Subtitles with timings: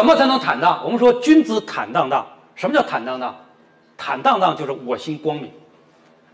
[0.00, 0.80] 怎么才能坦荡？
[0.82, 2.26] 我们说君子坦荡荡。
[2.54, 3.36] 什么叫坦荡荡？
[3.98, 5.52] 坦荡荡就是我心光明，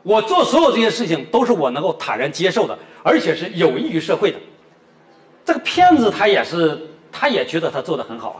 [0.04, 4.38] 我做所有这些事情都是我能够坦然接受的，而且是有益于社会的。
[5.44, 8.38] 这个骗子他也是，他也觉得他做的很好啊，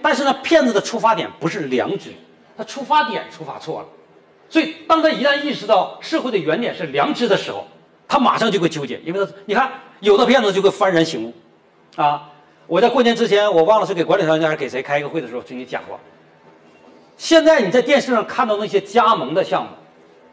[0.00, 2.12] 但是呢，骗子的出发点不是良知，
[2.56, 3.88] 他出发点出发错了。
[4.48, 7.66] 所以，当他一旦意识到社会的原点是良知的时候，
[8.06, 9.68] 他马上就会纠结，因为他你看，
[9.98, 11.34] 有的骗子就会幡然醒悟，
[12.00, 12.29] 啊。
[12.70, 15.98] 我在过年之前，我忘了是给管理团还是给谁开一个会的时候，跟你讲过。
[17.16, 19.70] 现在你在电视上看到那些加盟的项目，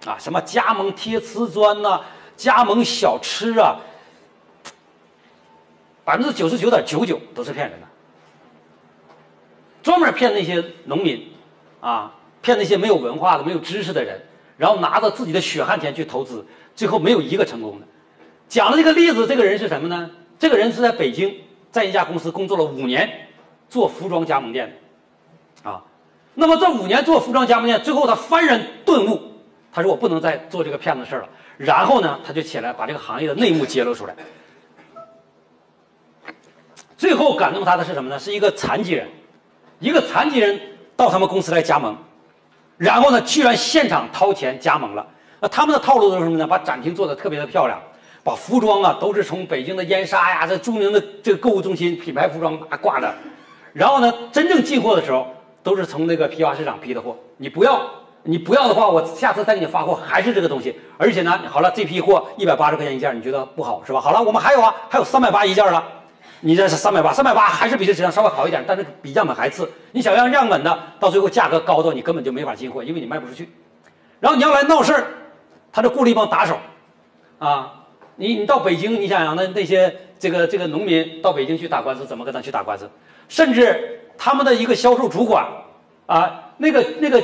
[0.08, 2.00] 啊，什么加盟贴瓷砖呐，
[2.36, 3.78] 加盟小吃啊，
[6.06, 7.88] 百分之九十九点九九都是骗人的，
[9.82, 11.28] 专门骗那些农民，
[11.82, 14.22] 啊，骗那些没有文化的、没有知识的人，
[14.58, 16.46] 然后拿着自己的血汗钱去投资，
[16.76, 17.88] 最后没有一个成功的。
[18.48, 20.12] 讲的这个例子，这个人是什么呢？
[20.38, 21.36] 这个人是在北京。
[21.72, 23.10] 在一家公司工作了五年，
[23.70, 24.78] 做服装加盟店，
[25.64, 25.84] 啊，
[26.34, 29.22] 那么这五年做服装加盟店，最后他幡然顿悟，
[29.72, 31.30] 他说我不能再做这个骗子事了。
[31.58, 34.16] 然后呢，他就起来把这个行业的内幕揭露出来。
[36.98, 38.18] 最后感动他的是什么呢？
[38.18, 39.08] 是一个残疾人，
[39.80, 40.60] 一个残疾人
[40.96, 41.96] 到他们公司来加盟，
[42.78, 45.06] 然后呢，居然现场掏钱加盟了。
[45.40, 46.48] 那他们的套路是什么呢？
[46.48, 47.80] 把展厅做的特别的漂亮。
[48.28, 53.10] 把服装啊都是从北京的燕莎呀，这著名的这个购物中心品牌服装啊挂的，
[53.72, 55.26] 然后呢，真正进货的时候
[55.64, 57.16] 都是从那个批发市场批的货。
[57.38, 57.82] 你不要，
[58.24, 60.78] 你不要的话，我下次再给你发货还是这个东西。
[60.98, 64.02] 而且呢，好了，这批货一百八十块钱一件，你觉得不好是吧？
[64.02, 65.82] 好了，我们还有啊，还有三百八一件了。
[66.42, 69.72] 你这是三百八，三百八还是比这质量稍微好一点，但是比样本还次。
[69.94, 73.50] 你想要样本的，到最后价格高到你根本就没法进货，因为你卖不出去。
[74.20, 75.08] 然后你要来闹事儿，
[75.72, 76.60] 他就雇了一帮打手，
[77.40, 77.74] 啊。
[78.18, 82.90] 你你到北京，你想想那那些这个这个农民到北京去打官司，怎么跟他去打官司？
[83.30, 85.46] 甚至他们的一个销售主管，
[86.08, 87.24] 啊，那个那个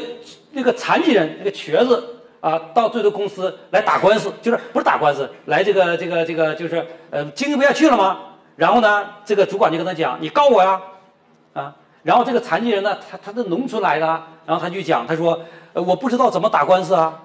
[0.52, 8.20] 那个残疾人那个瘸子啊，到最多公司来打官司，就是不是打官司，来这个这个这个就是呃经营不下去了吗？
[8.56, 10.80] 然后呢，这个主管就跟他讲，你告我呀，
[11.54, 14.06] 啊，然后这个残疾人呢，他他是农村来的，
[14.46, 15.42] 然后他就讲，他说，
[15.74, 17.20] 呃，我不知道怎么打官司啊。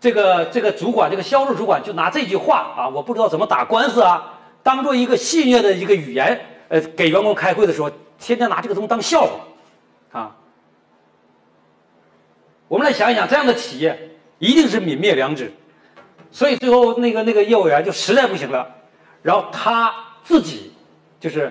[0.00, 10.36] 这个这个主管，这个销售主管就拿这句话啊，我不知道怎么打官司啊，当做一个戏谑的一个语言，呃，给员工开会的时候，天天拿这个东西当笑话，啊。
[12.68, 15.50] 我们来想一想，这样的企业一定是泯灭良知，
[16.30, 18.68] 所以最后那个那个业务员就实在不行了，
[19.22, 19.92] 然后他
[20.22, 20.72] 自己
[21.18, 21.50] 就是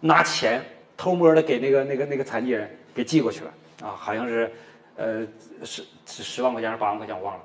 [0.00, 0.62] 拿钱
[0.96, 3.50] 偷摸的给那个那个那个残疾人给寄过去了
[3.82, 4.52] 啊，好像是
[4.96, 5.26] 呃
[5.64, 7.40] 十十万块钱还是八万块钱，我忘了。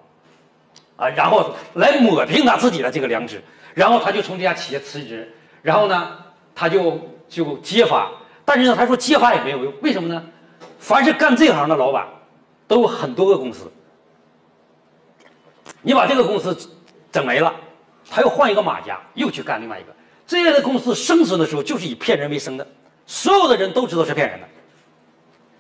[0.96, 3.42] 啊，然后来抹平他自己的这个良知，
[3.74, 6.18] 然后他就从这家企业辞职，然后呢，
[6.54, 8.12] 他就就揭发，
[8.46, 10.24] 但是呢，他说揭发也没有用，为什么呢？
[10.80, 12.06] 凡是干这行的老板，
[12.68, 13.72] 都有很多个公司，
[15.81, 16.56] 你把这个公司
[17.12, 17.54] 整没了，
[18.10, 19.96] 他又换一个马甲，又去干另外一个，
[20.28, 22.68] 这样的公司生存的时候就是以骗人为生的，
[23.06, 24.48] 所有的人都知道是骗人的。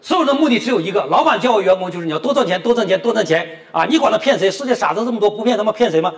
[0.03, 3.85] 所有的目的只有一个，老板教育员工就是你要多赚钱，多赚钱，多赚钱啊！
[3.85, 4.51] 你管他骗谁？
[4.51, 6.13] 世界傻子这么多，不骗他们骗谁吗？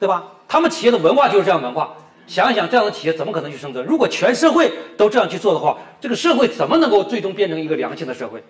[0.00, 0.24] 对吧？
[0.48, 1.94] 他们企业的文化就是这样文化。
[2.26, 3.86] 想一想，这样的企业怎么可能去生存？
[3.86, 8.42] 如果全社会都这样去做的话，这个社会怎么能够最终变成一个良性的社会？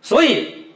[0.00, 0.66] 所以，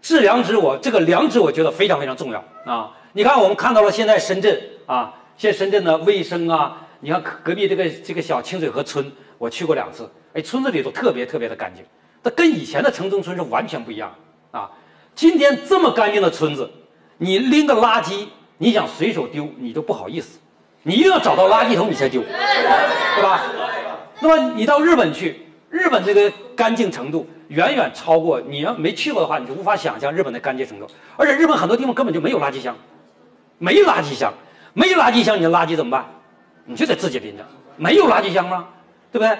[0.00, 2.92] 治良知，我这个良知，我觉得非常非常重要啊！
[3.12, 4.56] 你看，我们看到了现在深圳
[4.86, 11.84] 啊，现在深圳的卫生啊，你看隔壁这个这个小清水河村，我去过两次，哎，村子里头特别特别的干净。
[12.22, 14.12] 它跟以前的城中村是完全不一样
[14.50, 14.70] 啊！
[15.14, 16.70] 今天这么干净的村子，
[17.18, 18.26] 你拎个垃圾，
[18.58, 20.38] 你想随手丢，你都不好意思，
[20.82, 23.42] 你一定要找到垃圾桶你才丢，对吧？
[24.20, 30.86] 那么你到日本去，日本这个干净程度远远超过你要没去过的话，你就无法想象日本的干净程度。
[31.16, 32.76] 而且日本很多地方根本就没有垃圾箱，
[33.58, 34.32] 没垃圾箱，
[34.74, 36.04] 没垃圾箱，你的垃圾怎么办？
[36.64, 37.44] 你就得自己拎着，
[37.76, 38.66] 没有垃圾箱吗？
[39.10, 39.38] 对不对？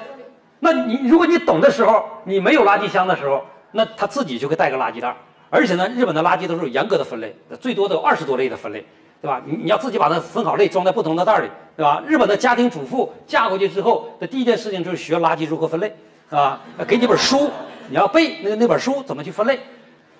[0.60, 5.14] 那你如果你懂的时候，你没有垃圾箱的时候，那他自己就会带个垃圾袋
[5.50, 8.84] 而且呢，日本的垃圾都是有严格的分类，最多都有二十多类的分类，
[9.22, 9.40] 对吧？
[9.46, 12.02] 你你要自己把它分好类，装在不同的袋里，对吧？
[12.06, 15.94] 日本的家庭主妇嫁过去之后的第一件事情就是学垃圾如何分类，
[16.28, 17.50] 啊，给你本书，
[17.88, 19.58] 你要背那那本书怎么去分类。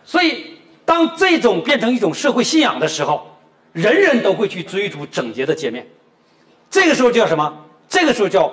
[0.04, 3.26] 所以，当这种变成一种社会信仰的时候，
[3.72, 5.86] 人人都会去追逐整洁的界面。
[6.70, 7.52] 这个时候叫什么？
[7.88, 8.50] 这个时候叫。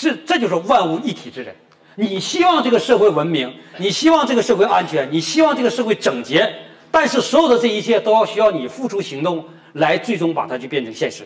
[0.00, 1.54] 这这就是万物一体之人。
[1.94, 6.50] 你希望这个社会文明，你希望这个社会安全，你希望这个社会整洁，
[6.90, 9.44] 但是所有的这一切都要需要你付出行动
[9.74, 11.22] 来最终把它去变成现实。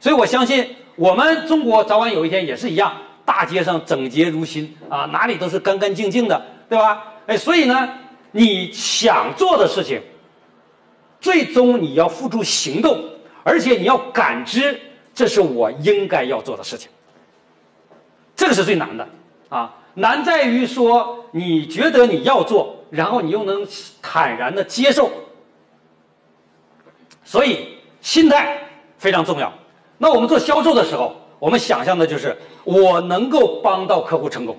[0.00, 2.92] 所以我相信，我们中国早晚有一天也是一样，
[3.24, 7.04] 大街上整洁如新啊，哪里都是干干净净的，对吧？
[7.28, 7.88] 哎，所以呢，
[8.32, 10.00] 你想做的事情，
[11.20, 13.00] 最终你要付诸行动，
[13.44, 14.80] 而且你要感知
[15.14, 16.90] 这是我应该要做的事情。
[18.34, 19.06] 这个是最难的
[19.48, 23.66] 啊，难在于说你觉得你要做，然后你又能
[24.00, 25.10] 坦然的接受。
[27.24, 28.58] 所以心态
[28.98, 29.52] 非常重要。
[29.98, 34.56] 那我们做销售的时候，我们想象的就是我能够帮到客户成功，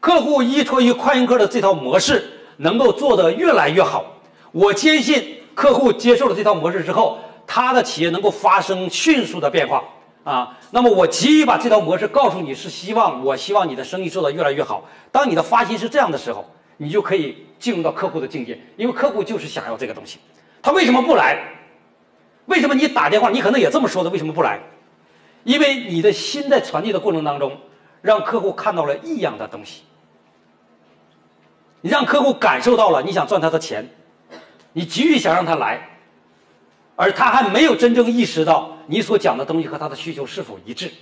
[0.00, 4.04] 客户依托于快印客的这套模式能够做得越来越好。
[4.52, 9.84] 我坚信客户接受了这套模式之后，他的企业能够发生迅速的变化
[10.30, 10.56] 啊。
[10.70, 14.88] 那么我急于把这套模式告诉你，是希望我希望你的生意做得越来越好。
[15.10, 20.18] 当你的发心是这样的时候，你就可以进入到客户的境界，因为客户就是想要这个东西。
[20.62, 21.38] 他为什么不来？
[22.46, 24.10] 为什么你打电话，你可能也这么说的？
[24.10, 24.60] 为什么不来？
[25.44, 27.56] 因为你的心在传递的过程当中，
[28.02, 29.82] 让客户看到了异样的东西，
[31.80, 33.88] 你让客户感受到了你想赚他的钱，
[34.72, 35.89] 你急于想让他来，
[37.00, 40.92] 而他还没有真正意识到你所讲的东西和他的需求是否一致。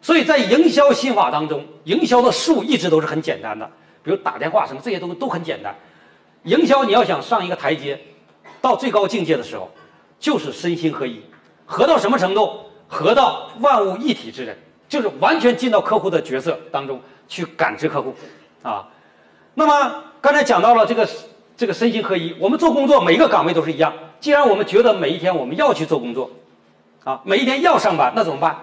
[0.00, 3.64] 所以在营销心法当中，营销的术一直都是很简单的，
[4.02, 5.72] 比如打电话什么这些东西都很简单。
[6.42, 7.96] 营销你要想上一个台阶，
[8.60, 9.70] 到最高境界的时候，
[10.18, 11.22] 就是身心合一，
[11.64, 12.62] 合到什么程度？
[12.88, 18.12] 合到万物一体之人，就是完全进到客户的角色当中去感知客户，
[18.64, 18.88] 啊，
[19.54, 21.08] 那么刚才讲到了这个
[21.56, 23.92] 这个身心合一，我们做工作每一个岗位都是一样。
[24.22, 26.30] 既然我们觉得每一天我们要去做工作，
[27.02, 28.56] 啊，每一天要上班，那怎么办？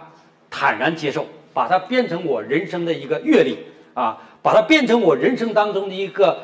[0.50, 3.58] 坦然接受，把它变成我人生的一个阅历，
[3.94, 6.44] 啊，把它变成我人生当中的一个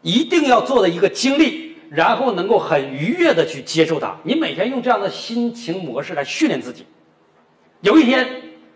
[0.00, 4.16] 一定要做的一个经历，然后能够很愉悦的去接受它。
[4.22, 6.86] 你每天用这样的心情模式来训练自己。
[7.82, 8.26] 有一天，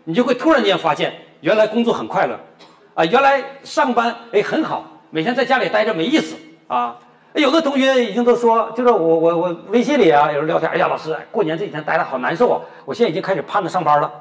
[0.03, 2.39] 你就会突然间发现，原来工作很快乐，
[2.93, 6.35] 啊，原来上班哎很好，每天在家里待着没意思
[6.67, 6.95] 啊。
[7.39, 14.11] 有的同学已经都说，就是我我我微信里啊，有人聊天，哎呀，老师，过年这几天待的好难受啊，我现在已经开始盼着上班了。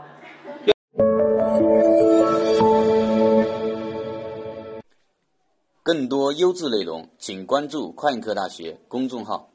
[5.82, 9.48] 更多优质内容，请关注快科大学公众号。